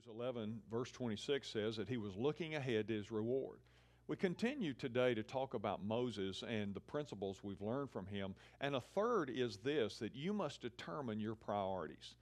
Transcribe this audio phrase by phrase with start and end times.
[0.00, 3.58] Hebrews 11, verse 26 says that he was looking ahead to his reward.
[4.06, 8.34] We continue today to talk about Moses and the principles we've learned from him.
[8.62, 12.14] And a third is this that you must determine your priorities.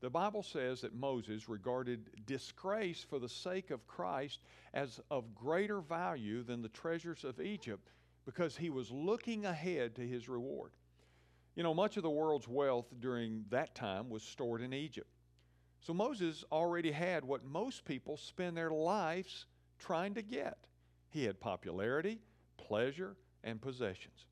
[0.00, 4.40] The Bible says that Moses regarded disgrace for the sake of Christ
[4.72, 7.90] as of greater value than the treasures of Egypt
[8.26, 10.70] because he was looking ahead to his reward.
[11.56, 15.08] You know, much of the world's wealth during that time was stored in Egypt.
[15.84, 19.44] So Moses already had what most people spend their lives
[19.78, 20.56] trying to get.
[21.10, 22.20] He had popularity,
[22.56, 24.26] pleasure, and possessions.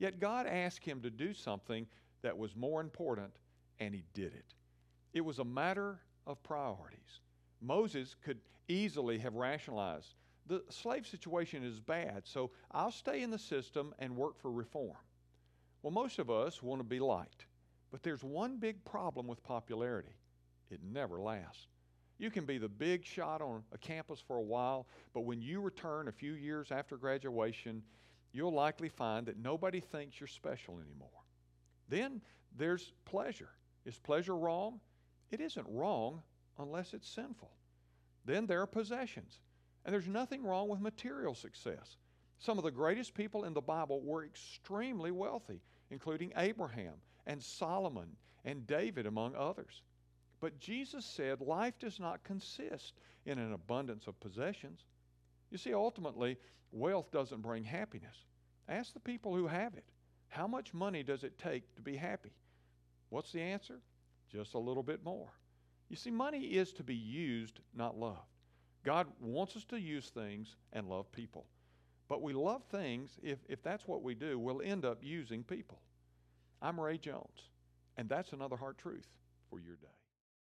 [0.00, 1.86] Yet God asked him to do something
[2.22, 3.30] that was more important,
[3.78, 4.54] and he did it.
[5.14, 7.20] It was a matter of priorities.
[7.60, 10.14] Moses could easily have rationalized
[10.48, 14.96] the slave situation is bad, so I'll stay in the system and work for reform.
[15.82, 17.46] Well, most of us want to be liked,
[17.92, 20.16] but there's one big problem with popularity
[20.70, 21.66] it never lasts.
[22.18, 25.60] You can be the big shot on a campus for a while, but when you
[25.60, 27.82] return a few years after graduation,
[28.32, 31.08] you'll likely find that nobody thinks you're special anymore.
[31.88, 32.20] Then
[32.56, 33.50] there's pleasure.
[33.84, 34.80] Is pleasure wrong?
[35.30, 36.22] It isn't wrong
[36.58, 37.50] unless it's sinful.
[38.24, 39.40] Then there are possessions.
[39.84, 41.96] And there's nothing wrong with material success.
[42.38, 46.94] Some of the greatest people in the Bible were extremely wealthy, including Abraham
[47.26, 49.82] and Solomon and David, among others.
[50.40, 52.94] But Jesus said life does not consist
[53.26, 54.80] in an abundance of possessions.
[55.50, 56.36] You see, ultimately,
[56.70, 58.16] wealth doesn't bring happiness.
[58.68, 59.84] Ask the people who have it
[60.28, 62.32] how much money does it take to be happy?
[63.08, 63.80] What's the answer?
[64.30, 65.32] Just a little bit more.
[65.88, 68.18] You see, money is to be used, not loved.
[68.84, 71.46] God wants us to use things and love people.
[72.08, 75.80] But we love things, if, if that's what we do, we'll end up using people.
[76.60, 77.50] I'm Ray Jones,
[77.96, 79.08] and that's another hard truth
[79.50, 79.88] for your day.